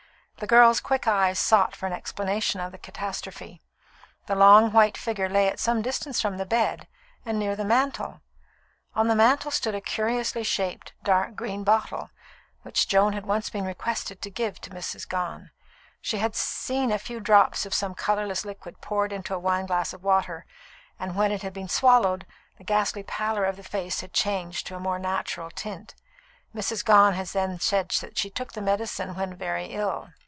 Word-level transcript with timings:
The 0.37 0.47
girl's 0.47 0.81
quick 0.81 1.07
eyes 1.07 1.37
sought 1.37 1.75
for 1.75 1.85
an 1.85 1.93
explanation 1.93 2.61
of 2.61 2.71
the 2.71 2.79
catastrophe. 2.79 3.61
The 4.25 4.33
long, 4.33 4.71
white 4.71 4.97
figure 4.97 5.29
lay 5.29 5.47
at 5.47 5.59
some 5.59 5.83
distance 5.83 6.19
from 6.19 6.37
the 6.37 6.47
bed, 6.47 6.87
and 7.23 7.37
near 7.37 7.55
the 7.55 7.63
mantel. 7.63 8.21
On 8.95 9.07
the 9.07 9.13
mantel 9.13 9.51
stood 9.51 9.75
a 9.75 9.81
curiously 9.81 10.43
shaped, 10.43 10.93
dark 11.03 11.35
green 11.35 11.63
bottle, 11.63 12.09
which 12.63 12.87
Joan 12.87 13.13
had 13.13 13.27
once 13.27 13.51
been 13.51 13.65
requested 13.65 14.19
to 14.23 14.31
give 14.31 14.59
to 14.61 14.71
Mrs. 14.71 15.07
Gone. 15.07 15.51
She 16.01 16.17
had 16.17 16.35
seen 16.35 16.91
a 16.91 16.97
few 16.97 17.19
drops 17.19 17.67
of 17.67 17.73
some 17.75 17.93
colourless 17.93 18.43
liquid 18.43 18.81
poured 18.81 19.13
into 19.13 19.35
a 19.35 19.39
wineglass 19.39 19.93
of 19.93 20.01
water; 20.01 20.47
and 20.99 21.15
when 21.15 21.31
it 21.31 21.43
had 21.43 21.53
been 21.53 21.69
swallowed, 21.69 22.25
the 22.57 22.63
ghastly 22.63 23.03
pallor 23.03 23.45
of 23.45 23.57
the 23.57 23.63
face 23.63 24.01
had 24.01 24.11
changed 24.11 24.65
to 24.65 24.75
a 24.75 24.79
more 24.79 24.97
natural 24.97 25.51
tint. 25.51 25.93
Mrs. 26.55 26.83
Gone 26.83 27.13
had 27.13 27.27
then 27.27 27.59
said 27.59 27.89
that 28.01 28.17
she 28.17 28.31
took 28.31 28.53
the 28.53 28.59
medicine 28.61 29.13
when 29.13 29.35
very 29.35 29.67
ill. 29.67 30.09